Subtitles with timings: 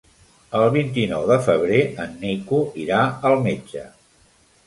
[0.59, 3.87] El vint-i-nou de febrer en Nico irà al metge.